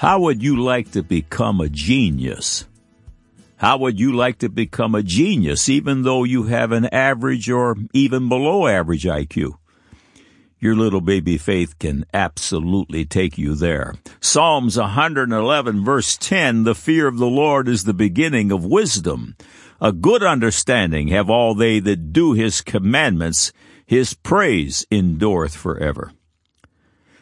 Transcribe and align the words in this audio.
How 0.00 0.18
would 0.20 0.42
you 0.42 0.56
like 0.62 0.90
to 0.90 1.02
become 1.02 1.58
a 1.58 1.70
genius? 1.70 2.66
How 3.56 3.78
would 3.78 3.98
you 3.98 4.12
like 4.12 4.36
to 4.40 4.50
become 4.50 4.94
a 4.94 5.02
genius 5.02 5.70
even 5.70 6.02
though 6.02 6.22
you 6.22 6.42
have 6.42 6.70
an 6.70 6.84
average 6.92 7.48
or 7.48 7.76
even 7.94 8.28
below 8.28 8.66
average 8.66 9.04
IQ? 9.04 9.54
Your 10.58 10.76
little 10.76 11.00
baby 11.00 11.38
faith 11.38 11.78
can 11.78 12.04
absolutely 12.12 13.06
take 13.06 13.38
you 13.38 13.54
there. 13.54 13.94
Psalms 14.20 14.76
111 14.76 15.82
verse 15.82 16.18
10, 16.18 16.64
the 16.64 16.74
fear 16.74 17.06
of 17.06 17.16
the 17.16 17.26
Lord 17.26 17.66
is 17.66 17.84
the 17.84 17.94
beginning 17.94 18.52
of 18.52 18.66
wisdom. 18.66 19.34
A 19.80 19.92
good 19.92 20.22
understanding 20.22 21.08
have 21.08 21.30
all 21.30 21.54
they 21.54 21.80
that 21.80 22.12
do 22.12 22.34
his 22.34 22.60
commandments. 22.60 23.50
His 23.86 24.12
praise 24.12 24.84
endureth 24.90 25.56
forever. 25.56 26.12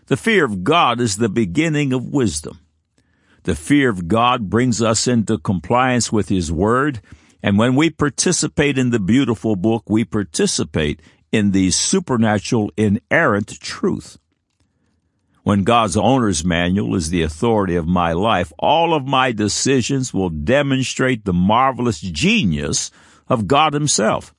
The 0.06 0.16
fear 0.16 0.45
of 0.45 0.64
God 0.64 1.00
is 1.00 1.19
the 1.19 1.28
beginning 1.28 1.92
of 1.92 2.09
wisdom. 2.09 2.59
The 3.45 3.55
fear 3.55 3.91
of 3.91 4.09
God 4.09 4.48
brings 4.48 4.80
us 4.80 5.07
into 5.07 5.39
compliance 5.39 6.11
with 6.11 6.30
His 6.30 6.51
Word, 6.51 7.01
and 7.43 7.59
when 7.59 7.77
we 7.77 7.91
participate 7.91 8.79
in 8.79 8.89
the 8.89 8.98
beautiful 8.98 9.55
book, 9.55 9.84
we 9.87 10.03
participate 10.03 11.01
in 11.30 11.51
the 11.51 11.70
supernatural 11.70 12.73
inerrant 12.77 13.61
truth. 13.61 14.19
When 15.43 15.62
God's 15.62 15.95
owner's 15.95 16.43
manual 16.43 16.95
is 16.95 17.11
the 17.11 17.20
authority 17.20 17.77
of 17.77 17.87
my 17.87 18.12
life, 18.12 18.51
all 18.59 18.95
of 18.95 19.07
my 19.07 19.30
decisions 19.30 20.15
will 20.15 20.31
demonstrate 20.31 21.27
the 21.27 21.34
marvelous 21.34 22.01
genius 22.01 22.91
of 23.29 23.47
God 23.47 23.75
Himself. 23.75 24.34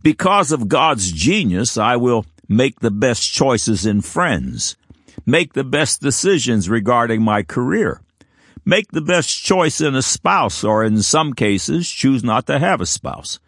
Because 0.00 0.52
of 0.52 0.68
God's 0.68 1.10
genius, 1.10 1.76
I 1.76 1.96
will 1.96 2.24
make 2.48 2.78
the 2.78 2.92
best 2.92 3.32
choices 3.32 3.84
in 3.84 4.00
friends, 4.00 4.76
make 5.26 5.52
the 5.52 5.64
best 5.64 6.00
decisions 6.00 6.70
regarding 6.70 7.20
my 7.20 7.42
career, 7.42 8.00
make 8.64 8.92
the 8.92 9.00
best 9.00 9.42
choice 9.42 9.80
in 9.80 9.96
a 9.96 10.02
spouse, 10.02 10.62
or 10.62 10.84
in 10.84 11.02
some 11.02 11.32
cases, 11.32 11.90
choose 11.90 12.22
not 12.22 12.46
to 12.46 12.58
have 12.58 12.80
a 12.80 12.86
spouse. 12.86 13.40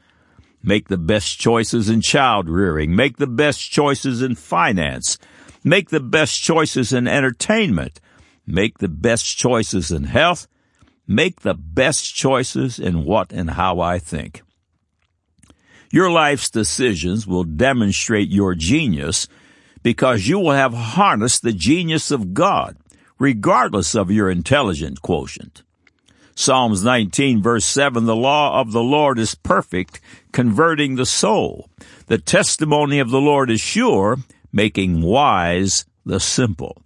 Make 0.63 0.89
the 0.89 0.99
best 0.99 1.39
choices 1.39 1.89
in 1.89 2.01
child 2.01 2.51
rearing, 2.51 2.95
make 2.97 3.17
the 3.17 3.29
best 3.29 3.71
choices 3.71 4.23
in 4.23 4.35
finance, 4.35 5.17
make 5.63 5.91
the 5.91 6.01
best 6.01 6.43
choices 6.43 6.93
in 6.93 7.07
entertainment, 7.07 8.01
make 8.45 8.79
the 8.79 8.89
best 8.89 9.39
choices 9.39 9.93
in 9.93 10.05
health, 10.05 10.49
make 11.07 11.41
the 11.41 11.55
best 11.55 12.15
choices 12.15 12.81
in 12.81 13.05
what 13.05 13.33
and 13.33 13.51
how 13.51 13.79
I 13.79 14.01
think. 14.01 14.43
Your 15.91 16.11
life's 16.11 16.51
decisions 16.51 17.27
will 17.27 17.45
demonstrate 17.45 18.29
your 18.29 18.55
genius 18.55 19.29
because 19.89 20.29
you 20.29 20.39
will 20.39 20.53
have 20.53 20.75
harnessed 20.75 21.41
the 21.41 21.51
genius 21.51 22.11
of 22.11 22.35
God, 22.35 22.77
regardless 23.19 23.95
of 23.95 24.11
your 24.11 24.29
intelligence 24.29 24.99
quotient. 24.99 25.63
Psalms 26.35 26.85
19 26.85 27.43
verse 27.43 27.65
7, 27.65 28.05
the 28.05 28.15
law 28.15 28.61
of 28.61 28.73
the 28.73 28.83
Lord 28.83 29.19
is 29.19 29.35
perfect, 29.35 29.99
converting 30.31 30.97
the 30.97 31.07
soul. 31.07 31.71
The 32.07 32.19
testimony 32.19 32.99
of 32.99 33.09
the 33.09 33.19
Lord 33.19 33.51
is 33.51 33.63
sure, 33.63 34.19
making 34.53 35.01
wise 35.01 35.87
the 36.05 36.21
simple. 36.21 36.83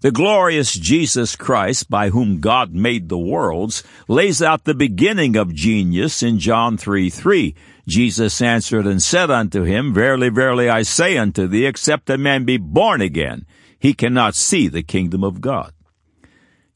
The 0.00 0.10
glorious 0.10 0.72
Jesus 0.72 1.36
Christ, 1.36 1.90
by 1.90 2.08
whom 2.08 2.40
God 2.40 2.72
made 2.72 3.10
the 3.10 3.18
worlds, 3.18 3.82
lays 4.08 4.40
out 4.40 4.64
the 4.64 4.72
beginning 4.72 5.36
of 5.36 5.54
genius 5.54 6.22
in 6.22 6.38
John 6.38 6.78
3 6.78 7.10
3. 7.10 7.54
Jesus 7.86 8.40
answered 8.40 8.86
and 8.86 9.02
said 9.02 9.30
unto 9.30 9.62
him, 9.62 9.92
Verily, 9.92 10.30
verily, 10.30 10.68
I 10.68 10.82
say 10.82 11.18
unto 11.18 11.46
thee, 11.46 11.66
except 11.66 12.08
a 12.10 12.16
man 12.16 12.44
be 12.44 12.56
born 12.56 13.00
again, 13.00 13.46
he 13.78 13.92
cannot 13.92 14.34
see 14.34 14.68
the 14.68 14.82
kingdom 14.82 15.22
of 15.22 15.40
God. 15.40 15.72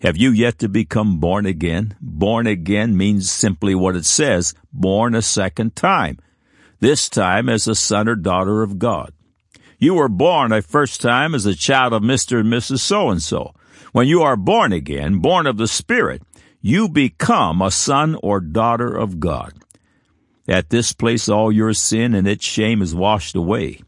Have 0.01 0.17
you 0.17 0.31
yet 0.31 0.59
to 0.61 0.69
become 0.69 1.19
born 1.19 1.47
again? 1.47 1.97
Born 2.01 2.47
again 2.47 2.97
means 2.97 3.31
simply 3.31 3.75
what 3.75 3.97
it 3.97 4.05
says, 4.05 4.55
born 4.73 5.15
a 5.15 5.23
second 5.23 5.75
time. 5.75 6.19
This 6.79 7.09
time 7.09 7.49
as 7.49 7.67
a 7.67 7.75
son 7.75 8.09
or 8.09 8.15
daughter 8.15 8.63
of 8.63 8.79
God. 8.79 9.13
You 9.79 9.95
were 9.95 10.09
born 10.09 10.53
a 10.53 10.63
first 10.63 11.01
time 11.01 11.35
as 11.35 11.47
a 11.47 11.55
child 11.55 11.93
of 11.93 12.03
Mr. 12.03 12.41
and 12.41 12.53
Mrs. 12.53 12.81
So 12.81 13.11
and 13.11 13.23
so. 13.23 13.55
When 13.93 14.07
you 14.07 14.23
are 14.23 14.37
born 14.37 14.73
again, 14.73 15.19
born 15.19 15.47
of 15.47 15.57
the 15.57 15.67
Spirit, 15.67 16.23
you 16.61 16.89
become 16.89 17.63
a 17.63 17.71
son 17.71 18.17
or 18.23 18.41
daughter 18.41 18.95
of 18.95 19.19
God. 19.19 19.55
At 20.49 20.71
this 20.71 20.93
place, 20.93 21.29
all 21.29 21.53
your 21.53 21.75
sin 21.75 22.15
and 22.15 22.27
its 22.27 22.45
shame 22.45 22.81
is 22.81 22.95
washed 22.95 23.37
away. 23.37 23.81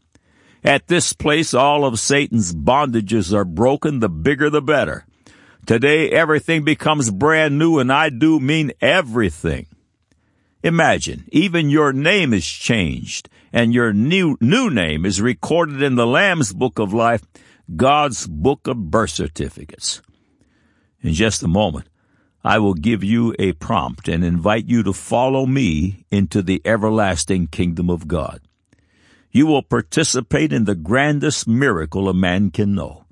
At 0.63 0.87
this 0.87 1.11
place, 1.11 1.55
all 1.55 1.83
of 1.83 1.99
Satan's 1.99 2.53
bondages 2.53 3.33
are 3.33 3.45
broken, 3.45 3.99
the 3.99 4.09
bigger 4.09 4.49
the 4.49 4.61
better. 4.61 5.05
Today, 5.65 6.09
everything 6.11 6.63
becomes 6.63 7.09
brand 7.09 7.57
new, 7.57 7.79
and 7.79 7.91
I 7.91 8.09
do 8.09 8.39
mean 8.39 8.71
everything. 8.79 9.65
Imagine, 10.63 11.27
even 11.31 11.71
your 11.71 11.91
name 11.91 12.33
is 12.33 12.45
changed 12.45 13.27
and 13.51 13.73
your 13.73 13.91
new, 13.93 14.37
new 14.39 14.69
name 14.69 15.05
is 15.05 15.21
recorded 15.21 15.81
in 15.81 15.95
the 15.95 16.07
Lamb's 16.07 16.53
Book 16.53 16.79
of 16.79 16.93
Life, 16.93 17.23
God's 17.75 18.27
Book 18.27 18.67
of 18.67 18.91
Birth 18.91 19.09
Certificates. 19.11 20.01
In 21.01 21.13
just 21.13 21.43
a 21.43 21.47
moment, 21.47 21.87
I 22.43 22.57
will 22.57 22.73
give 22.73 23.03
you 23.03 23.35
a 23.37 23.53
prompt 23.53 24.07
and 24.07 24.23
invite 24.23 24.65
you 24.65 24.81
to 24.83 24.93
follow 24.93 25.45
me 25.45 26.05
into 26.09 26.41
the 26.41 26.61
everlasting 26.65 27.47
kingdom 27.47 27.89
of 27.89 28.07
God. 28.07 28.41
You 29.31 29.45
will 29.45 29.61
participate 29.61 30.51
in 30.51 30.65
the 30.65 30.75
grandest 30.75 31.47
miracle 31.47 32.09
a 32.09 32.13
man 32.13 32.49
can 32.49 32.73
know. 32.73 33.05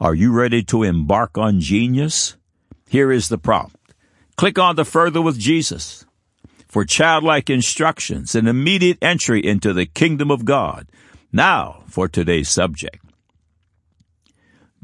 Are 0.00 0.14
you 0.14 0.32
ready 0.32 0.62
to 0.64 0.82
embark 0.82 1.38
on 1.38 1.60
genius? 1.60 2.36
Here 2.88 3.12
is 3.12 3.28
the 3.28 3.38
prompt. 3.38 3.76
Click 4.36 4.58
on 4.58 4.76
the 4.76 4.84
Further 4.84 5.22
with 5.22 5.38
Jesus 5.38 6.04
for 6.68 6.84
childlike 6.84 7.48
instructions 7.48 8.34
and 8.34 8.48
immediate 8.48 8.98
entry 9.00 9.44
into 9.44 9.72
the 9.72 9.86
kingdom 9.86 10.30
of 10.30 10.44
God. 10.44 10.86
Now 11.32 11.84
for 11.86 12.08
today's 12.08 12.48
subject. 12.48 13.05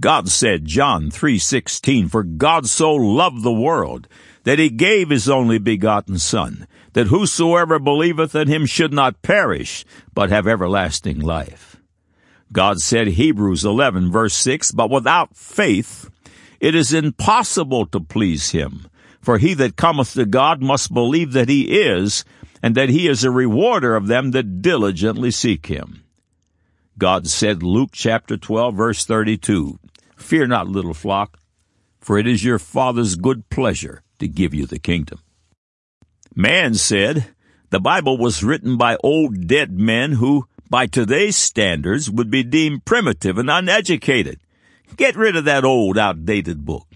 God 0.03 0.29
said, 0.29 0.65
John 0.65 1.11
3:16, 1.13 2.11
for 2.11 2.25
God 2.25 2.67
so 2.67 2.93
loved 2.93 3.45
the 3.45 3.53
world 3.53 4.09
that 4.43 4.59
he 4.59 4.69
gave 4.69 5.11
his 5.11 5.29
only 5.29 5.59
begotten 5.59 6.19
son, 6.19 6.67
that 6.95 7.07
whosoever 7.07 7.79
believeth 7.79 8.35
in 8.35 8.49
him 8.49 8.67
should 8.67 8.93
not 8.93 9.23
perish, 9.23 9.85
but 10.13 10.31
have 10.31 10.49
everlasting 10.49 11.21
life. 11.21 11.77
God 12.53 12.81
said, 12.81 13.07
Hebrews 13.07 13.65
11 13.65 14.11
verse 14.11 14.35
6, 14.35 14.73
but 14.73 14.91
without 14.91 15.37
faith 15.37 16.11
it 16.59 16.75
is 16.75 16.93
impossible 16.93 17.87
to 17.87 18.01
please 18.01 18.51
him. 18.51 18.89
For 19.21 19.39
he 19.39 19.55
that 19.55 19.77
cometh 19.77 20.15
to 20.15 20.27
God 20.27 20.61
must 20.61 20.93
believe 20.93 21.33
that 21.33 21.49
he 21.49 21.81
is, 21.81 22.25
and 22.61 22.75
that 22.75 22.89
he 22.89 23.07
is 23.07 23.23
a 23.23 23.31
rewarder 23.31 23.95
of 23.95 24.09
them 24.09 24.33
that 24.33 24.63
diligently 24.63 25.31
seek 25.31 25.67
him. 25.67 26.03
God 26.99 27.29
said, 27.29 27.63
Luke 27.63 27.91
chapter 27.93 28.37
12 28.37 28.75
verse 28.75 29.05
32, 29.05 29.79
Fear 30.23 30.47
not, 30.47 30.69
little 30.69 30.95
flock, 30.95 31.39
for 32.01 32.17
it 32.17 32.27
is 32.27 32.45
your 32.45 32.59
Father's 32.59 33.17
good 33.17 33.51
pleasure 33.51 34.03
to 34.19 34.29
give 34.29 34.55
you 34.55 34.67
the 34.67 34.79
kingdom. 34.79 35.19
Man 36.35 36.75
said, 36.75 37.27
the 37.71 37.81
Bible 37.81 38.17
was 38.17 38.43
written 38.43 38.77
by 38.77 38.97
old 39.03 39.47
dead 39.47 39.73
men 39.73 40.13
who, 40.13 40.47
by 40.71 40.87
today's 40.87 41.37
standards, 41.37 42.11
would 42.11 42.31
be 42.31 42.43
deemed 42.43 42.85
primitive 42.85 43.37
and 43.37 43.51
uneducated. 43.51 44.39
Get 44.97 45.17
rid 45.17 45.37
of 45.37 45.45
that 45.45 45.65
old, 45.65 45.99
outdated 45.99 46.65
book. 46.65 46.87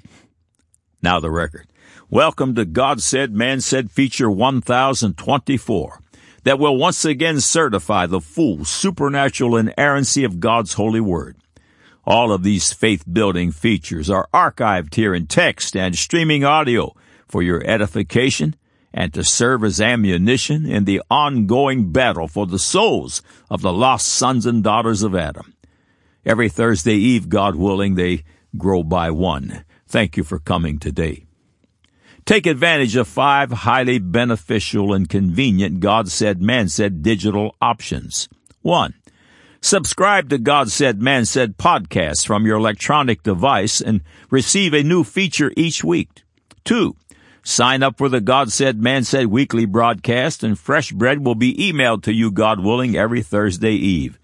Now 1.02 1.18
the 1.20 1.30
record. 1.30 1.66
Welcome 2.08 2.54
to 2.54 2.64
God 2.64 3.02
Said, 3.02 3.32
Man 3.32 3.60
Said 3.60 3.90
feature 3.90 4.30
1024 4.30 6.00
that 6.44 6.58
will 6.60 6.76
once 6.76 7.04
again 7.04 7.40
certify 7.40 8.06
the 8.06 8.20
full 8.20 8.64
supernatural 8.64 9.56
inerrancy 9.56 10.22
of 10.22 10.38
God's 10.40 10.74
holy 10.74 11.00
word. 11.00 11.36
All 12.06 12.32
of 12.32 12.44
these 12.44 12.72
faith 12.72 13.04
building 13.10 13.50
features 13.50 14.08
are 14.08 14.28
archived 14.32 14.94
here 14.94 15.12
in 15.12 15.26
text 15.26 15.76
and 15.76 15.96
streaming 15.96 16.44
audio 16.44 16.94
for 17.26 17.42
your 17.42 17.66
edification 17.66 18.54
and 18.94 19.12
to 19.12 19.24
serve 19.24 19.64
as 19.64 19.80
ammunition 19.80 20.64
in 20.64 20.84
the 20.84 21.02
ongoing 21.10 21.90
battle 21.90 22.28
for 22.28 22.46
the 22.46 22.60
souls 22.60 23.22
of 23.50 23.60
the 23.60 23.72
lost 23.72 24.06
sons 24.06 24.46
and 24.46 24.62
daughters 24.62 25.02
of 25.02 25.16
Adam. 25.16 25.54
Every 26.24 26.48
Thursday 26.48 26.94
Eve, 26.94 27.28
God 27.28 27.56
willing, 27.56 27.96
they 27.96 28.24
grow 28.56 28.84
by 28.84 29.10
one. 29.10 29.64
Thank 29.86 30.16
you 30.16 30.24
for 30.24 30.38
coming 30.38 30.78
today. 30.78 31.26
Take 32.24 32.46
advantage 32.46 32.96
of 32.96 33.06
five 33.06 33.50
highly 33.50 33.98
beneficial 33.98 34.92
and 34.92 35.08
convenient 35.08 35.80
God 35.80 36.08
said, 36.08 36.42
man 36.42 36.68
said 36.68 37.02
digital 37.02 37.54
options. 37.60 38.28
One, 38.62 38.94
subscribe 39.66 40.28
to 40.28 40.38
God 40.38 40.70
said, 40.70 41.02
man 41.02 41.24
said 41.24 41.58
podcasts 41.58 42.24
from 42.24 42.46
your 42.46 42.56
electronic 42.56 43.24
device 43.24 43.80
and 43.80 44.00
receive 44.30 44.72
a 44.72 44.84
new 44.84 45.02
feature 45.02 45.52
each 45.56 45.82
week. 45.82 46.22
Two, 46.64 46.94
sign 47.42 47.82
up 47.82 47.98
for 47.98 48.08
the 48.08 48.20
God 48.20 48.52
said, 48.52 48.80
man 48.80 49.02
said 49.02 49.26
weekly 49.26 49.66
broadcast 49.66 50.44
and 50.44 50.56
fresh 50.56 50.92
bread 50.92 51.26
will 51.26 51.34
be 51.34 51.52
emailed 51.54 52.04
to 52.04 52.12
you, 52.12 52.30
God 52.30 52.60
willing, 52.60 52.96
every 52.96 53.22
Thursday 53.22 53.72
eve. 53.72 54.20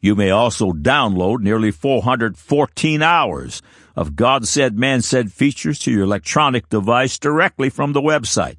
You 0.00 0.14
may 0.14 0.30
also 0.30 0.70
download 0.70 1.40
nearly 1.40 1.72
414 1.72 3.02
hours 3.02 3.62
of 3.96 4.14
God 4.14 4.46
Said, 4.46 4.78
Man 4.78 5.00
Said 5.00 5.32
features 5.32 5.78
to 5.80 5.90
your 5.90 6.02
electronic 6.02 6.68
device 6.68 7.18
directly 7.18 7.70
from 7.70 7.94
the 7.94 8.02
website. 8.02 8.58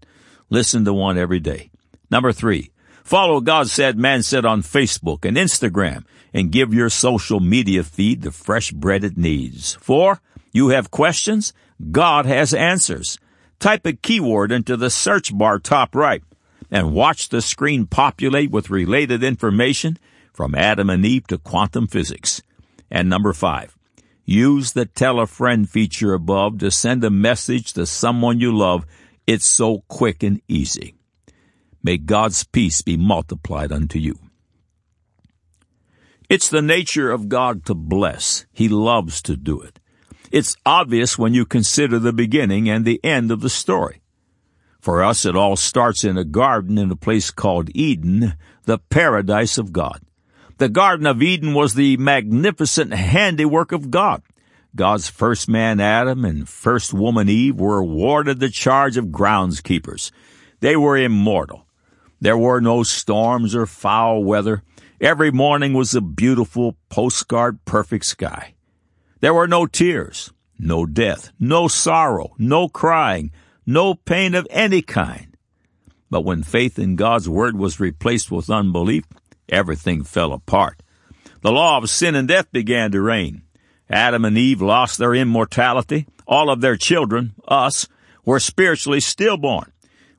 Listen 0.50 0.86
to 0.86 0.94
one 0.94 1.18
every 1.18 1.40
day. 1.40 1.70
Number 2.10 2.32
three, 2.32 2.72
follow 3.06 3.40
God 3.40 3.70
Said, 3.70 3.98
Man 3.98 4.24
Said 4.24 4.44
on 4.44 4.62
Facebook 4.62 5.24
and 5.24 5.38
Instagram 5.38 6.04
and 6.34 6.52
give 6.52 6.74
your 6.74 6.90
social 6.90 7.40
media 7.40 7.84
feed 7.84 8.24
the 8.24 8.32
fresh 8.32 8.72
bread 8.72 9.06
it 9.06 9.16
needs. 9.16 9.76
Four, 9.76 10.20
you 10.52 10.70
have 10.70 10.92
questions? 10.92 11.54
God 11.92 12.26
has 12.26 12.54
answers. 12.54 13.18
Type 13.60 13.86
a 13.86 13.94
keyword 13.94 14.52
into 14.52 14.76
the 14.76 14.90
search 14.90 15.36
bar 15.36 15.60
top 15.60 15.96
right 15.96 16.24
and 16.70 16.94
watch 16.94 17.30
the 17.30 17.42
screen 17.42 17.86
populate 17.86 18.52
with 18.52 18.70
related 18.70 19.24
information 19.24 19.98
from 20.34 20.56
Adam 20.56 20.90
and 20.90 21.06
Eve 21.06 21.28
to 21.28 21.38
quantum 21.38 21.88
physics. 21.88 22.42
And 22.92 23.10
number 23.10 23.32
five, 23.34 23.78
use 24.26 24.74
the 24.74 24.86
tell 24.86 25.20
a 25.20 25.28
friend 25.28 25.70
feature 25.70 26.14
above 26.14 26.60
to 26.60 26.72
send 26.72 27.04
a 27.04 27.10
message 27.10 27.74
to 27.74 27.86
someone 27.86 28.40
you 28.40 28.56
love. 28.56 28.86
It's 29.26 29.46
so 29.46 29.84
quick 29.88 30.24
and 30.24 30.42
easy. 30.48 30.95
May 31.86 31.98
God's 31.98 32.44
peace 32.44 32.82
be 32.82 32.98
multiplied 32.98 33.72
unto 33.72 34.00
you. 34.00 34.18
It's 36.28 36.50
the 36.50 36.64
nature 36.64 37.12
of 37.12 37.30
God 37.30 37.64
to 37.66 37.76
bless. 37.76 38.48
He 38.52 38.68
loves 38.68 39.22
to 39.22 39.38
do 39.38 39.62
it. 39.62 39.80
It's 40.32 40.58
obvious 40.66 41.20
when 41.20 41.36
you 41.36 41.46
consider 41.46 42.00
the 42.00 42.12
beginning 42.12 42.68
and 42.68 42.86
the 42.86 43.00
end 43.04 43.30
of 43.30 43.42
the 43.42 43.52
story. 43.52 44.02
For 44.80 45.04
us, 45.04 45.28
it 45.28 45.36
all 45.36 45.56
starts 45.56 46.04
in 46.04 46.18
a 46.18 46.24
garden 46.24 46.80
in 46.80 46.90
a 46.90 46.96
place 46.96 47.30
called 47.30 47.70
Eden, 47.76 48.34
the 48.64 48.80
paradise 48.80 49.60
of 49.60 49.72
God. 49.72 50.02
The 50.58 50.70
Garden 50.70 51.06
of 51.06 51.22
Eden 51.22 51.54
was 51.54 51.76
the 51.76 51.98
magnificent 51.98 52.96
handiwork 52.96 53.72
of 53.72 53.92
God. 53.92 54.24
God's 54.76 55.08
first 55.08 55.48
man 55.48 55.80
Adam 55.80 56.26
and 56.26 56.50
first 56.50 56.96
woman 56.96 57.30
Eve 57.30 57.60
were 57.60 57.78
awarded 57.78 58.40
the 58.40 58.50
charge 58.50 58.98
of 58.98 59.10
groundskeepers. 59.10 60.10
They 60.62 60.76
were 60.76 60.98
immortal. 60.98 61.65
There 62.20 62.38
were 62.38 62.62
no 62.62 62.84
storms 62.84 63.56
or 63.56 63.66
foul 63.66 64.24
weather. 64.24 64.64
Every 65.02 65.32
morning 65.32 65.74
was 65.74 65.94
a 65.94 66.02
beautiful 66.02 66.78
postcard 66.90 67.64
perfect 67.66 68.06
sky. 68.06 68.56
There 69.20 69.34
were 69.34 69.48
no 69.48 69.66
tears, 69.66 70.32
no 70.58 70.86
death, 70.86 71.32
no 71.40 71.68
sorrow, 71.68 72.34
no 72.38 72.70
crying, 72.70 73.32
no 73.66 73.96
pain 73.96 74.36
of 74.36 74.48
any 74.50 74.82
kind. 74.82 75.36
But 76.10 76.22
when 76.22 76.44
faith 76.44 76.80
in 76.80 76.96
God's 76.96 77.28
word 77.28 77.58
was 77.58 77.80
replaced 77.80 78.32
with 78.32 78.50
unbelief, 78.50 79.04
everything 79.50 80.04
fell 80.04 80.32
apart. 80.32 80.82
The 81.42 81.52
law 81.52 81.78
of 81.78 81.90
sin 81.90 82.16
and 82.16 82.28
death 82.28 82.52
began 82.52 82.92
to 82.92 83.02
reign. 83.02 83.44
Adam 83.90 84.26
and 84.26 84.38
Eve 84.38 84.62
lost 84.62 84.98
their 84.98 85.14
immortality. 85.14 86.08
All 86.28 86.50
of 86.50 86.62
their 86.62 86.78
children, 86.78 87.36
us, 87.48 87.88
were 88.24 88.40
spiritually 88.40 89.00
stillborn. 89.00 89.72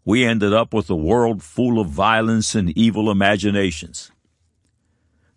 We 0.06 0.24
ended 0.24 0.52
up 0.52 0.72
with 0.72 0.88
a 0.88 0.94
world 0.94 1.42
full 1.42 1.80
of 1.80 1.88
violence 1.88 2.54
and 2.54 2.70
evil 2.78 3.10
imaginations. 3.10 4.12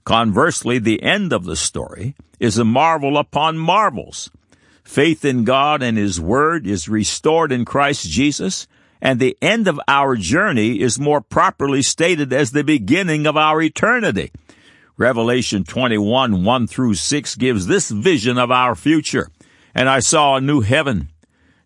Conversely, 0.04 0.78
the 0.78 1.02
end 1.02 1.34
of 1.34 1.44
the 1.44 1.56
story 1.56 2.14
is 2.40 2.60
a 2.60 2.64
marvel 2.64 3.18
upon 3.18 3.58
marvels. 3.58 4.30
Faith 4.84 5.26
in 5.26 5.44
God 5.44 5.82
and 5.82 5.98
His 5.98 6.22
Word 6.22 6.68
is 6.68 6.88
restored 6.88 7.52
in 7.52 7.66
Christ 7.66 8.08
Jesus, 8.08 8.68
and 9.02 9.20
the 9.20 9.36
end 9.42 9.68
of 9.68 9.80
our 9.88 10.16
journey 10.16 10.82
is 10.82 11.00
more 11.00 11.22
properly 11.22 11.82
stated 11.82 12.32
as 12.32 12.52
the 12.52 12.64
beginning 12.64 13.26
of 13.26 13.36
our 13.36 13.64
eternity. 13.64 14.32
Revelation 14.98 15.64
21, 15.64 16.44
1 16.44 16.68
through 16.68 16.94
6 16.94 17.36
gives 17.38 17.66
this 17.66 17.90
vision 17.90 18.38
of 18.38 18.52
our 18.52 18.76
future. 18.76 19.30
And 19.74 19.90
I 19.90 20.00
saw 20.00 20.36
a 20.36 20.42
new 20.42 20.62
heaven 20.62 21.10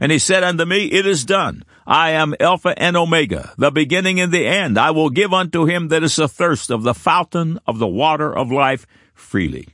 And 0.00 0.10
he 0.10 0.18
said 0.18 0.42
unto 0.42 0.64
me, 0.64 0.86
It 0.86 1.06
is 1.06 1.24
done. 1.24 1.62
I 1.86 2.10
am 2.10 2.34
Alpha 2.40 2.74
and 2.76 2.96
Omega, 2.96 3.52
the 3.58 3.70
beginning 3.70 4.18
and 4.18 4.32
the 4.32 4.46
end. 4.46 4.78
I 4.78 4.90
will 4.90 5.10
give 5.10 5.32
unto 5.32 5.66
him 5.66 5.88
that 5.88 6.02
is 6.02 6.18
athirst 6.18 6.70
of 6.70 6.82
the 6.82 6.94
fountain 6.94 7.58
of 7.66 7.78
the 7.78 7.86
water 7.86 8.34
of 8.34 8.50
life 8.50 8.86
freely. 9.14 9.68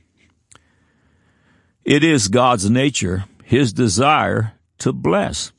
It 1.85 2.03
is 2.03 2.27
God's 2.27 2.69
nature, 2.69 3.25
his 3.43 3.71
desire 3.71 4.53
to 4.79 4.91
bless. 4.91 5.53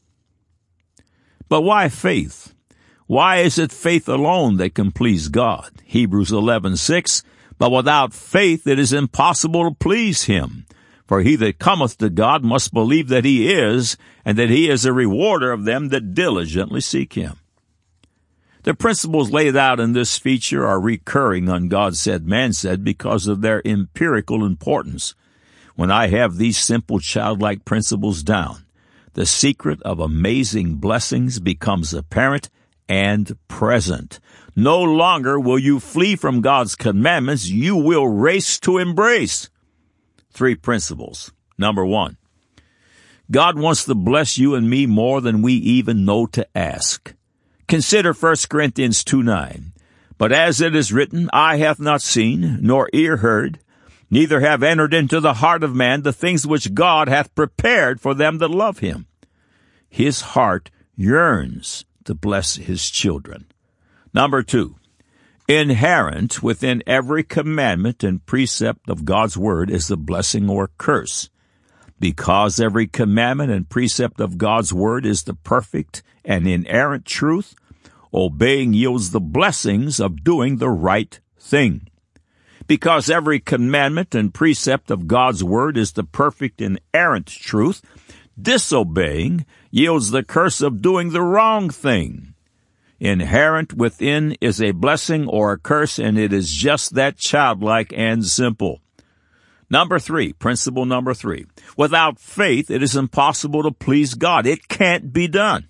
But 1.49 1.63
why 1.63 1.89
faith? 1.89 2.53
Why 3.07 3.39
is 3.39 3.59
it 3.59 3.73
faith 3.73 4.07
alone 4.07 4.59
that 4.59 4.75
can 4.75 4.93
please 4.93 5.29
God? 5.29 5.71
Hebrews 5.85 6.31
11:6 6.31 7.23
but 7.59 7.73
without 7.73 8.15
faith 8.15 8.67
it 8.67 8.79
is 8.79 8.93
impossible 8.93 9.69
to 9.69 9.75
please 9.75 10.25
him. 10.25 10.65
For 11.09 11.23
he 11.23 11.37
that 11.37 11.59
cometh 11.59 11.97
to 11.99 12.11
God 12.11 12.45
must 12.45 12.75
believe 12.75 13.09
that 13.09 13.25
he 13.25 13.51
is, 13.51 13.97
and 14.27 14.37
that 14.37 14.51
he 14.51 14.69
is 14.69 14.85
a 14.85 14.93
rewarder 14.93 15.51
of 15.51 15.65
them 15.65 15.89
that 15.89 16.15
diligently 16.15 16.83
seek 16.83 17.15
him. 17.15 17.39
The 18.65 18.75
principles 18.75 19.31
laid 19.31 19.57
out 19.57 19.81
in 19.81 19.95
this 19.95 20.19
feature 20.19 20.67
are 20.67 20.79
recurring 20.79 21.49
on 21.49 21.69
God 21.69 21.97
said, 21.97 22.27
man 22.27 22.53
said 22.53 22.85
because 22.85 23.27
of 23.27 23.41
their 23.41 23.63
empirical 23.65 24.45
importance. 24.45 25.15
When 25.77 25.91
I 25.91 26.09
have 26.09 26.37
these 26.37 26.59
simple 26.59 26.99
childlike 26.99 27.65
principles 27.65 28.23
down, 28.23 28.67
the 29.15 29.25
secret 29.25 29.81
of 29.85 30.01
amazing 30.01 30.75
blessings 30.75 31.41
becomes 31.41 31.95
apparent 31.95 32.51
and 32.87 33.35
present. 33.49 34.21
No 34.55 34.83
longer 34.83 35.41
will 35.41 35.59
you 35.59 35.81
flee 35.81 36.17
from 36.17 36.43
God's 36.43 36.75
commandments, 36.75 37.49
you 37.49 37.77
will 37.77 38.09
race 38.09 38.61
to 38.61 38.77
embrace. 38.77 39.49
Three 40.39 40.55
principles. 40.55 41.33
Number 41.59 41.85
one, 41.85 42.17
God 43.29 43.59
wants 43.59 43.85
to 43.87 43.95
bless 43.97 44.39
you 44.39 44.55
and 44.55 44.71
me 44.71 44.87
more 44.87 45.21
than 45.21 45.43
we 45.43 45.55
even 45.55 46.05
know 46.05 46.27
to 46.27 46.47
ask. 46.57 47.13
Consider 47.67 48.13
1 48.13 48.37
Corinthians 48.49 49.03
2 49.03 49.25
9. 49.25 49.73
But 50.17 50.31
as 50.31 50.61
it 50.61 50.77
is 50.77 50.93
written, 50.93 51.29
eye 51.33 51.57
hath 51.57 51.81
not 51.81 52.03
seen, 52.03 52.59
nor 52.61 52.89
ear 52.93 53.17
heard, 53.17 53.59
neither 54.11 54.39
have 54.39 54.63
entered 54.63 54.95
into 54.95 55.19
the 55.19 55.35
heart 55.35 55.65
of 55.65 55.75
man 55.75 56.03
the 56.03 56.13
things 56.13 56.47
which 56.47 56.73
God 56.73 57.09
hath 57.09 57.35
prepared 57.35 58.01
for 58.01 58.15
them 58.15 58.39
that 58.39 58.49
love 58.49 58.79
him. 58.79 59.09
His 59.89 60.21
heart 60.21 60.71
yearns 60.95 61.85
to 62.05 62.15
bless 62.15 62.55
his 62.55 62.89
children. 62.89 63.47
Number 64.15 64.45
two, 64.45 64.77
inherent 65.49 66.43
within 66.43 66.83
every 66.87 67.25
commandment 67.25 68.05
and 68.05 68.25
precept 68.27 68.91
of 68.91 69.07
God's 69.07 69.39
word 69.39 69.71
is 69.71 69.89
the 69.89 69.97
blessing 69.97 70.49
or 70.51 70.71
curse. 70.77 71.31
Because 71.99 72.61
every 72.61 72.87
commandment 72.87 73.51
and 73.51 73.69
precept 73.69 74.21
of 74.21 74.39
God's 74.39 74.73
word 74.73 75.07
is 75.07 75.23
the 75.23 75.35
perfect 75.35 76.03
and 76.25 76.47
inerrant 76.47 77.07
truth, 77.07 77.55
obeying 78.13 78.75
yields 78.75 79.11
the 79.11 79.21
blessings 79.21 79.99
of 79.99 80.23
doing 80.23 80.59
the 80.59 80.69
right 80.69 81.19
thing. 81.41 81.89
Because 82.67 83.09
every 83.09 83.41
commandment 83.41 84.15
and 84.15 84.35
precept 84.35 84.91
of 84.91 85.09
God's 85.09 85.43
word 85.43 85.79
is 85.79 85.93
the 85.93 86.05
perfect 86.05 86.61
and 86.61 86.79
errant 86.93 87.27
truth, 87.27 87.81
disobeying 88.41 89.47
yields 89.71 90.11
the 90.11 90.23
curse 90.23 90.61
of 90.61 90.83
doing 90.83 91.11
the 91.11 91.23
wrong 91.23 91.71
thing. 91.71 92.35
Inherent 93.01 93.75
within 93.75 94.37
is 94.41 94.61
a 94.61 94.73
blessing 94.73 95.29
or 95.29 95.53
a 95.53 95.59
curse, 95.59 95.99
and 95.99 96.19
it 96.19 96.33
is 96.33 96.53
just 96.53 96.95
that 96.95 97.17
childlike 97.17 97.93
and 97.97 98.27
simple. 98.27 98.81
Number 99.71 99.99
three, 99.99 100.33
principle 100.33 100.85
number 100.85 101.15
three. 101.15 101.47
Without 101.77 102.19
faith, 102.19 102.71
it 102.71 102.83
is 102.83 102.97
impossible 102.97 103.63
to 103.63 103.71
please 103.71 104.15
God. 104.15 104.47
It 104.47 104.69
can't 104.69 105.13
be 105.13 105.29
done. 105.29 105.69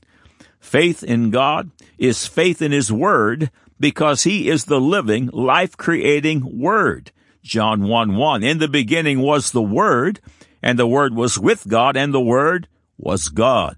Faith 0.60 1.02
in 1.02 1.30
God 1.30 1.70
is 1.98 2.26
faith 2.26 2.62
in 2.62 2.72
His 2.72 2.92
Word 2.92 3.50
because 3.80 4.24
he 4.24 4.48
is 4.48 4.64
the 4.64 4.80
living, 4.80 5.28
life-creating 5.32 6.60
Word. 6.60 7.12
John 7.42 7.88
1 7.88 8.16
1. 8.16 8.42
In 8.42 8.58
the 8.58 8.68
beginning 8.68 9.20
was 9.20 9.50
the 9.50 9.62
Word, 9.62 10.20
and 10.62 10.78
the 10.78 10.86
Word 10.86 11.14
was 11.14 11.38
with 11.38 11.66
God, 11.68 11.96
and 11.96 12.12
the 12.12 12.20
Word 12.20 12.68
was 12.96 13.28
God. 13.28 13.76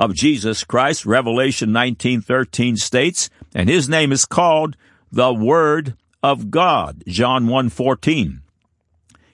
Of 0.00 0.14
Jesus 0.14 0.64
Christ, 0.64 1.04
Revelation 1.04 1.72
19:13 1.72 2.78
states, 2.78 3.28
and 3.54 3.68
his 3.68 3.86
name 3.86 4.12
is 4.12 4.24
called 4.24 4.74
the 5.12 5.34
Word 5.34 5.94
of 6.22 6.50
God. 6.50 7.04
John 7.06 7.48
1:14. 7.48 8.40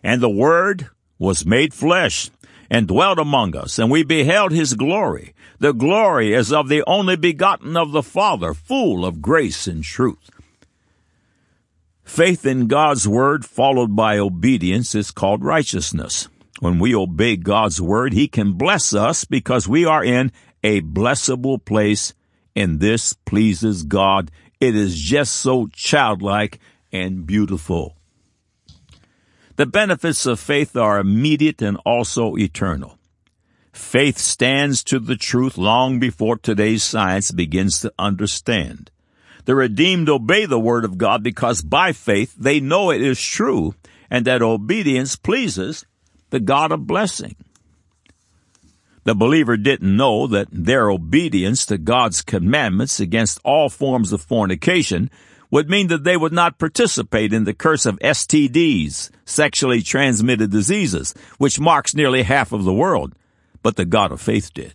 And 0.02 0.20
the 0.20 0.28
Word 0.28 0.88
was 1.20 1.46
made 1.46 1.72
flesh 1.72 2.30
and 2.68 2.88
dwelt 2.88 3.20
among 3.20 3.54
us, 3.54 3.78
and 3.78 3.92
we 3.92 4.02
beheld 4.02 4.50
his 4.50 4.74
glory. 4.74 5.34
The 5.60 5.72
glory 5.72 6.34
as 6.34 6.52
of 6.52 6.68
the 6.68 6.82
only 6.84 7.14
begotten 7.14 7.76
of 7.76 7.92
the 7.92 8.02
Father, 8.02 8.52
full 8.52 9.06
of 9.06 9.22
grace 9.22 9.68
and 9.68 9.84
truth. 9.84 10.30
Faith 12.02 12.44
in 12.44 12.66
God's 12.66 13.06
word 13.06 13.44
followed 13.44 13.94
by 13.94 14.18
obedience 14.18 14.96
is 14.96 15.12
called 15.12 15.44
righteousness. 15.44 16.26
When 16.58 16.78
we 16.78 16.94
obey 16.94 17.36
God's 17.36 17.82
word, 17.82 18.14
He 18.14 18.28
can 18.28 18.54
bless 18.54 18.94
us 18.94 19.24
because 19.24 19.68
we 19.68 19.84
are 19.84 20.02
in 20.02 20.32
a 20.62 20.80
blessable 20.80 21.64
place, 21.64 22.14
and 22.54 22.80
this 22.80 23.12
pleases 23.12 23.82
God. 23.82 24.30
It 24.60 24.74
is 24.74 24.98
just 24.98 25.34
so 25.34 25.68
childlike 25.68 26.58
and 26.92 27.26
beautiful. 27.26 27.96
The 29.56 29.66
benefits 29.66 30.26
of 30.26 30.38
faith 30.38 30.76
are 30.76 30.98
immediate 30.98 31.62
and 31.62 31.78
also 31.84 32.36
eternal. 32.36 32.98
Faith 33.72 34.18
stands 34.18 34.82
to 34.84 34.98
the 34.98 35.16
truth 35.16 35.58
long 35.58 35.98
before 35.98 36.36
today's 36.36 36.82
science 36.82 37.30
begins 37.30 37.80
to 37.80 37.92
understand. 37.98 38.90
The 39.44 39.54
redeemed 39.54 40.08
obey 40.08 40.44
the 40.44 40.58
word 40.58 40.84
of 40.84 40.98
God 40.98 41.22
because 41.22 41.62
by 41.62 41.92
faith 41.92 42.34
they 42.36 42.58
know 42.58 42.90
it 42.90 43.00
is 43.00 43.20
true 43.20 43.74
and 44.10 44.24
that 44.24 44.42
obedience 44.42 45.16
pleases 45.16 45.84
the 46.30 46.40
God 46.40 46.72
of 46.72 46.86
blessing. 46.86 47.36
The 49.06 49.14
believer 49.14 49.56
didn't 49.56 49.96
know 49.96 50.26
that 50.26 50.48
their 50.50 50.90
obedience 50.90 51.64
to 51.66 51.78
God's 51.78 52.22
commandments 52.22 52.98
against 52.98 53.38
all 53.44 53.68
forms 53.68 54.12
of 54.12 54.20
fornication 54.20 55.12
would 55.48 55.70
mean 55.70 55.86
that 55.86 56.02
they 56.02 56.16
would 56.16 56.32
not 56.32 56.58
participate 56.58 57.32
in 57.32 57.44
the 57.44 57.54
curse 57.54 57.86
of 57.86 58.00
STDs, 58.00 59.10
sexually 59.24 59.80
transmitted 59.80 60.50
diseases, 60.50 61.14
which 61.38 61.60
marks 61.60 61.94
nearly 61.94 62.24
half 62.24 62.50
of 62.50 62.64
the 62.64 62.72
world, 62.72 63.14
but 63.62 63.76
the 63.76 63.84
God 63.84 64.10
of 64.10 64.20
faith 64.20 64.52
did. 64.52 64.74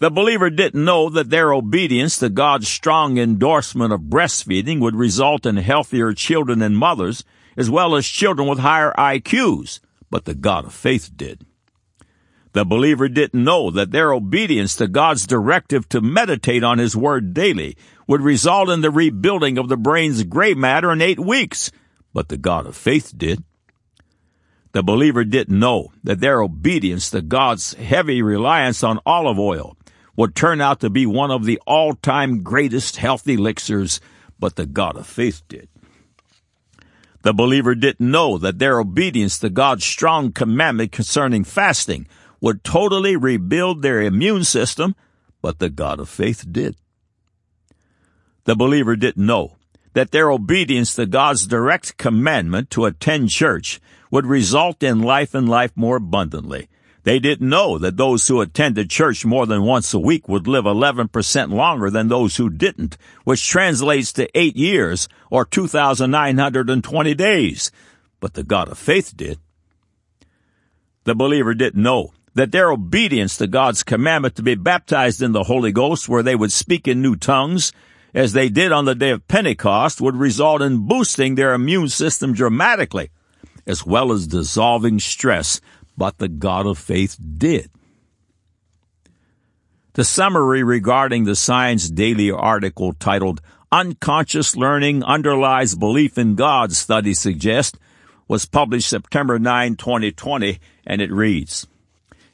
The 0.00 0.10
believer 0.10 0.50
didn't 0.50 0.84
know 0.84 1.08
that 1.08 1.30
their 1.30 1.54
obedience 1.54 2.18
to 2.18 2.28
God's 2.28 2.68
strong 2.68 3.16
endorsement 3.16 3.90
of 3.90 4.02
breastfeeding 4.02 4.80
would 4.80 4.94
result 4.94 5.46
in 5.46 5.56
healthier 5.56 6.12
children 6.12 6.60
and 6.60 6.76
mothers, 6.76 7.24
as 7.56 7.70
well 7.70 7.96
as 7.96 8.06
children 8.06 8.46
with 8.46 8.58
higher 8.58 8.92
IQs, 8.98 9.80
but 10.10 10.26
the 10.26 10.34
God 10.34 10.66
of 10.66 10.74
faith 10.74 11.10
did. 11.16 11.47
The 12.52 12.64
believer 12.64 13.08
didn't 13.08 13.44
know 13.44 13.70
that 13.70 13.90
their 13.90 14.12
obedience 14.12 14.76
to 14.76 14.88
God's 14.88 15.26
directive 15.26 15.88
to 15.90 16.00
meditate 16.00 16.64
on 16.64 16.78
His 16.78 16.96
Word 16.96 17.34
daily 17.34 17.76
would 18.06 18.22
result 18.22 18.70
in 18.70 18.80
the 18.80 18.90
rebuilding 18.90 19.58
of 19.58 19.68
the 19.68 19.76
brain's 19.76 20.22
gray 20.24 20.54
matter 20.54 20.90
in 20.90 21.02
eight 21.02 21.20
weeks, 21.20 21.70
but 22.14 22.28
the 22.28 22.38
God 22.38 22.66
of 22.66 22.76
faith 22.76 23.12
did. 23.16 23.44
The 24.72 24.82
believer 24.82 25.24
didn't 25.24 25.58
know 25.58 25.92
that 26.04 26.20
their 26.20 26.42
obedience 26.42 27.10
to 27.10 27.22
God's 27.22 27.74
heavy 27.74 28.22
reliance 28.22 28.82
on 28.82 29.00
olive 29.04 29.38
oil 29.38 29.76
would 30.16 30.34
turn 30.34 30.60
out 30.60 30.80
to 30.80 30.90
be 30.90 31.06
one 31.06 31.30
of 31.30 31.44
the 31.44 31.60
all-time 31.66 32.42
greatest 32.42 32.96
health 32.96 33.28
elixirs, 33.28 34.00
but 34.38 34.56
the 34.56 34.66
God 34.66 34.96
of 34.96 35.06
faith 35.06 35.42
did. 35.48 35.68
The 37.22 37.34
believer 37.34 37.74
didn't 37.74 38.10
know 38.10 38.38
that 38.38 38.58
their 38.58 38.80
obedience 38.80 39.38
to 39.40 39.50
God's 39.50 39.84
strong 39.84 40.32
commandment 40.32 40.92
concerning 40.92 41.44
fasting 41.44 42.06
would 42.40 42.64
totally 42.64 43.16
rebuild 43.16 43.82
their 43.82 44.00
immune 44.00 44.44
system, 44.44 44.94
but 45.42 45.58
the 45.58 45.70
God 45.70 46.00
of 46.00 46.08
faith 46.08 46.44
did. 46.50 46.76
The 48.44 48.56
believer 48.56 48.96
didn't 48.96 49.26
know 49.26 49.56
that 49.94 50.10
their 50.10 50.30
obedience 50.30 50.94
to 50.94 51.06
God's 51.06 51.46
direct 51.46 51.96
commandment 51.96 52.70
to 52.70 52.84
attend 52.84 53.30
church 53.30 53.80
would 54.10 54.26
result 54.26 54.82
in 54.82 55.00
life 55.00 55.34
and 55.34 55.48
life 55.48 55.72
more 55.74 55.96
abundantly. 55.96 56.68
They 57.04 57.18
didn't 57.18 57.48
know 57.48 57.78
that 57.78 57.96
those 57.96 58.28
who 58.28 58.40
attended 58.40 58.90
church 58.90 59.24
more 59.24 59.46
than 59.46 59.62
once 59.62 59.94
a 59.94 59.98
week 59.98 60.28
would 60.28 60.46
live 60.46 60.64
11% 60.64 61.52
longer 61.52 61.90
than 61.90 62.08
those 62.08 62.36
who 62.36 62.50
didn't, 62.50 62.98
which 63.24 63.48
translates 63.48 64.12
to 64.14 64.28
eight 64.38 64.56
years 64.56 65.08
or 65.30 65.44
2,920 65.44 67.14
days. 67.14 67.70
But 68.20 68.34
the 68.34 68.42
God 68.42 68.68
of 68.68 68.78
faith 68.78 69.16
did. 69.16 69.38
The 71.04 71.14
believer 71.14 71.54
didn't 71.54 71.82
know 71.82 72.12
that 72.34 72.52
their 72.52 72.70
obedience 72.70 73.36
to 73.36 73.46
God's 73.46 73.82
commandment 73.82 74.36
to 74.36 74.42
be 74.42 74.54
baptized 74.54 75.22
in 75.22 75.32
the 75.32 75.44
Holy 75.44 75.72
Ghost, 75.72 76.08
where 76.08 76.22
they 76.22 76.36
would 76.36 76.52
speak 76.52 76.86
in 76.86 77.02
new 77.02 77.16
tongues, 77.16 77.72
as 78.14 78.32
they 78.32 78.48
did 78.48 78.72
on 78.72 78.84
the 78.84 78.94
day 78.94 79.10
of 79.10 79.28
Pentecost, 79.28 80.00
would 80.00 80.16
result 80.16 80.62
in 80.62 80.86
boosting 80.86 81.34
their 81.34 81.54
immune 81.54 81.88
system 81.88 82.32
dramatically, 82.32 83.10
as 83.66 83.84
well 83.84 84.12
as 84.12 84.26
dissolving 84.26 84.98
stress, 84.98 85.60
but 85.96 86.18
the 86.18 86.28
God 86.28 86.66
of 86.66 86.78
faith 86.78 87.16
did. 87.36 87.70
The 89.94 90.04
summary 90.04 90.62
regarding 90.62 91.24
the 91.24 91.34
Science 91.34 91.90
Daily 91.90 92.30
article 92.30 92.92
titled 92.92 93.40
Unconscious 93.72 94.56
Learning 94.56 95.02
Underlies 95.02 95.74
Belief 95.74 96.16
in 96.16 96.36
God 96.36 96.72
study 96.72 97.14
suggests 97.14 97.78
was 98.28 98.46
published 98.46 98.88
September 98.88 99.38
9, 99.38 99.76
2020, 99.76 100.60
and 100.86 101.02
it 101.02 101.10
reads, 101.10 101.66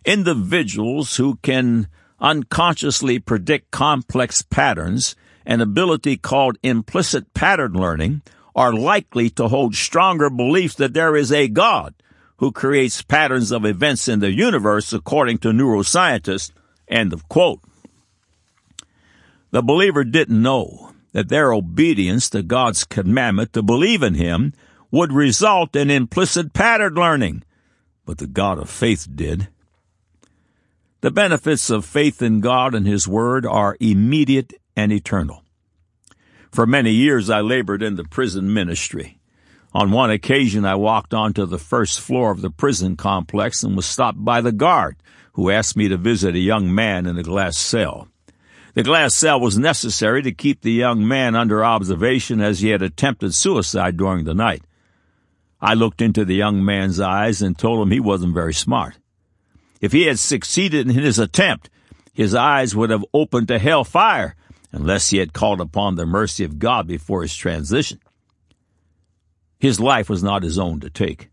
Individuals 0.05 1.17
who 1.17 1.37
can 1.37 1.89
unconsciously 2.21 3.19
predict 3.19 3.71
complex 3.71 4.43
patterns, 4.43 5.17
an 5.47 5.61
ability 5.61 6.17
called 6.17 6.59
implicit 6.63 7.33
pattern 7.35 7.73
learning, 7.73 8.23
are 8.55 8.73
likely 8.73 9.31
to 9.31 9.49
hold 9.49 9.75
stronger 9.75 10.31
beliefs 10.31 10.75
that 10.77 10.95
there 10.95 11.17
is 11.17 11.33
a 11.33 11.49
God 11.49 11.95
who 12.37 12.53
creates 12.53 13.03
patterns 13.03 13.51
of 13.51 13.65
events 13.65 14.09
in 14.09 14.21
the 14.21 14.33
universe 14.33 14.93
according 14.93 15.39
to 15.39 15.49
neuroscientists. 15.49 16.53
End 16.89 17.13
of 17.13 17.29
quote. 17.29 17.61
The 19.51 19.63
believer 19.63 20.05
didn't 20.05 20.43
know 20.43 20.93
that 21.13 21.29
their 21.29 21.53
obedience 21.53 22.29
to 22.31 22.43
God's 22.43 22.85
commandment 22.85 23.53
to 23.53 23.63
believe 23.63 24.03
in 24.03 24.15
Him 24.15 24.53
would 24.91 25.13
result 25.13 25.75
in 25.77 25.91
implicit 25.91 26.53
pattern 26.53 26.95
learning, 26.95 27.43
but 28.05 28.19
the 28.19 28.27
God 28.27 28.59
of 28.59 28.69
faith 28.69 29.09
did. 29.13 29.49
The 31.05 31.11
benefits 31.11 31.69
of 31.69 31.85
faith 31.85 32.23
in 32.23 32.41
God 32.41 32.75
and 32.75 32.87
His 32.87 33.07
Word 33.07 33.45
are 33.45 33.77
immediate 33.79 34.55
and 34.75 34.91
eternal. 34.91 35.43
For 36.51 36.67
many 36.67 36.93
years 36.93 37.29
I 37.29 37.43
labored 37.43 37.83
in 37.83 37.97
the 37.97 38.05
prison 38.05 38.55
ministry. 38.55 39.19
On 39.75 39.91
one 39.91 40.11
occasion 40.11 40.65
I 40.65 40.77
walked 40.77 41.13
onto 41.13 41.45
the 41.45 41.59
first 41.59 42.01
floor 42.01 42.31
of 42.31 42.41
the 42.41 42.49
prison 42.49 42.97
complex 42.97 43.63
and 43.63 43.77
was 43.77 43.85
stopped 43.85 44.25
by 44.25 44.41
the 44.41 44.51
guard, 44.51 44.97
who 45.35 45.51
asked 45.51 45.77
me 45.77 45.89
to 45.89 45.99
visit 45.99 46.37
a 46.37 46.39
young 46.39 46.75
man 46.75 47.05
in 47.05 47.19
a 47.19 47.23
glass 47.23 47.59
cell. 47.59 48.09
The 48.73 48.83
glass 48.83 49.15
cell 49.15 49.39
was 49.39 49.59
necessary 49.59 50.23
to 50.23 50.33
keep 50.33 50.63
the 50.63 50.73
young 50.73 51.07
man 51.07 51.37
under 51.37 51.63
observation 51.63 52.41
as 52.41 52.61
he 52.61 52.71
had 52.71 52.81
attempted 52.81 53.35
suicide 53.35 53.99
during 53.99 54.25
the 54.25 54.33
night. 54.33 54.63
I 55.61 55.75
looked 55.75 56.01
into 56.01 56.25
the 56.25 56.35
young 56.35 56.65
man's 56.65 56.99
eyes 56.99 57.43
and 57.43 57.59
told 57.59 57.83
him 57.83 57.91
he 57.91 58.01
wasn't 58.01 58.33
very 58.33 58.55
smart. 58.55 58.97
If 59.85 59.93
he 59.93 60.05
had 60.05 60.19
succeeded 60.19 60.89
in 60.89 60.95
his 60.95 61.19
attempt, 61.19 61.69
his 62.15 62.35
eyes 62.35 62.75
would 62.75 62.89
have 62.89 63.05
opened 63.13 63.49
to 63.49 63.59
hell 63.59 63.85
fire 63.85 64.35
unless 64.73 65.11
he 65.11 65.19
had 65.19 65.35
called 65.35 65.61
upon 65.61 65.97
the 65.97 66.07
mercy 66.07 66.43
of 66.43 66.59
God 66.59 66.87
before 66.87 67.21
his 67.21 67.37
transition. 67.37 68.01
His 69.59 69.79
life 69.79 70.09
was 70.09 70.23
not 70.23 70.43
his 70.43 70.59
own 70.59 70.81
to 70.81 70.89
take. 70.89 71.29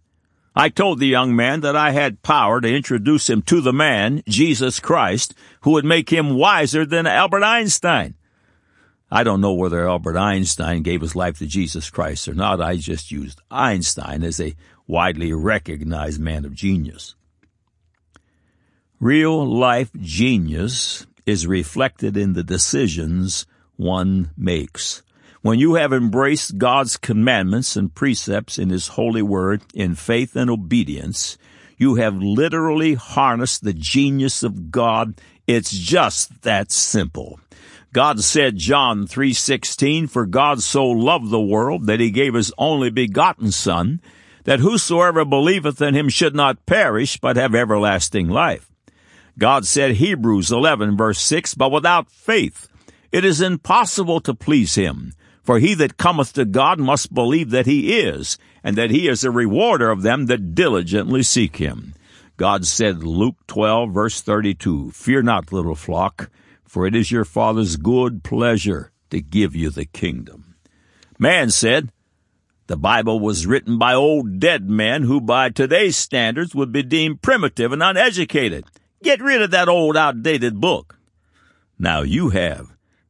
I 0.53 0.67
told 0.67 0.99
the 0.99 1.07
young 1.07 1.33
man 1.33 1.61
that 1.61 1.77
I 1.77 1.91
had 1.91 2.23
power 2.23 2.59
to 2.59 2.75
introduce 2.75 3.29
him 3.29 3.41
to 3.43 3.61
the 3.61 3.71
man, 3.71 4.21
Jesus 4.27 4.81
Christ, 4.81 5.33
who 5.61 5.71
would 5.71 5.85
make 5.85 6.09
him 6.09 6.35
wiser 6.35 6.85
than 6.85 7.07
Albert 7.07 7.43
Einstein. 7.43 8.15
I 9.09 9.23
don't 9.23 9.39
know 9.39 9.53
whether 9.53 9.87
Albert 9.87 10.17
Einstein 10.17 10.83
gave 10.83 10.99
his 10.99 11.15
life 11.15 11.37
to 11.37 11.45
Jesus 11.47 11.89
Christ 11.89 12.27
or 12.27 12.33
not. 12.33 12.59
I 12.59 12.75
just 12.75 13.11
used 13.11 13.39
Einstein 13.49 14.23
as 14.23 14.41
a 14.41 14.57
widely 14.87 15.31
recognized 15.31 16.19
man 16.19 16.43
of 16.43 16.53
genius. 16.53 17.15
Real 19.01 19.43
life 19.43 19.89
genius 19.99 21.07
is 21.25 21.47
reflected 21.47 22.15
in 22.15 22.33
the 22.33 22.43
decisions 22.43 23.47
one 23.75 24.29
makes. 24.37 25.01
When 25.41 25.57
you 25.57 25.73
have 25.73 25.91
embraced 25.91 26.59
God's 26.59 26.97
commandments 26.97 27.75
and 27.75 27.95
precepts 27.95 28.59
in 28.59 28.69
His 28.69 28.89
holy 28.89 29.23
word 29.23 29.63
in 29.73 29.95
faith 29.95 30.35
and 30.35 30.51
obedience, 30.51 31.39
you 31.79 31.95
have 31.95 32.15
literally 32.15 32.93
harnessed 32.93 33.63
the 33.63 33.73
genius 33.73 34.43
of 34.43 34.69
God. 34.69 35.19
It's 35.47 35.71
just 35.71 36.43
that 36.43 36.71
simple. 36.71 37.39
God 37.93 38.19
said, 38.19 38.57
John 38.57 39.07
3:16, 39.07 40.11
For 40.11 40.27
God 40.27 40.61
so 40.61 40.85
loved 40.85 41.31
the 41.31 41.41
world 41.41 41.87
that 41.87 41.99
he 41.99 42.11
gave 42.11 42.35
his 42.35 42.53
only 42.55 42.91
begotten 42.91 43.51
Son, 43.51 43.99
that 44.43 44.59
whosoever 44.59 45.25
believeth 45.25 45.81
in 45.81 45.95
him 45.95 46.07
should 46.07 46.35
not 46.35 46.67
perish, 46.67 47.17
but 47.17 47.35
have 47.35 47.55
everlasting 47.55 48.29
life. 48.29 48.70
God 49.37 49.65
said, 49.65 49.95
Hebrews 49.95 50.51
11 50.51 50.97
verse 50.97 51.19
6, 51.21 51.55
But 51.55 51.71
without 51.71 52.11
faith 52.11 52.67
it 53.11 53.25
is 53.25 53.41
impossible 53.41 54.21
to 54.21 54.33
please 54.33 54.75
him. 54.75 55.13
For 55.43 55.59
he 55.59 55.73
that 55.75 55.97
cometh 55.97 56.33
to 56.33 56.45
God 56.45 56.79
must 56.79 57.13
believe 57.13 57.49
that 57.49 57.65
he 57.65 57.97
is, 57.99 58.37
and 58.63 58.77
that 58.77 58.91
he 58.91 59.07
is 59.07 59.23
a 59.23 59.31
rewarder 59.31 59.89
of 59.89 60.03
them 60.03 60.27
that 60.27 60.53
diligently 60.53 61.23
seek 61.23 61.57
him. 61.57 61.95
God 62.37 62.65
said, 62.65 63.03
Luke 63.03 63.37
12 63.47 63.91
verse 63.91 64.21
32, 64.21 64.91
Fear 64.91 65.23
not, 65.23 65.51
little 65.51 65.75
flock, 65.75 66.29
for 66.63 66.85
it 66.85 66.95
is 66.95 67.11
your 67.11 67.25
Father's 67.25 67.75
good 67.75 68.23
pleasure 68.23 68.91
to 69.09 69.19
give 69.19 69.55
you 69.55 69.71
the 69.71 69.85
kingdom. 69.85 70.55
Man 71.17 71.49
said, 71.49 71.91
the 72.67 72.77
Bible 72.77 73.19
was 73.19 73.45
written 73.45 73.77
by 73.77 73.93
old 73.93 74.39
dead 74.39 74.69
men 74.69 75.03
who 75.03 75.19
by 75.19 75.49
today's 75.49 75.97
standards 75.97 76.55
would 76.55 76.71
be 76.71 76.83
deemed 76.83 77.21
primitive 77.21 77.73
and 77.73 77.83
uneducated. 77.83 78.63
Get 79.03 79.21
rid 79.21 79.41
of 79.41 79.51
that 79.51 79.67
old 79.67 79.97
outdated 79.97 80.61
book. 80.61 80.99
Now 81.79 82.01
you 82.01 82.29
have 82.29 82.67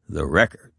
the 0.08 0.26
record. 0.26 0.71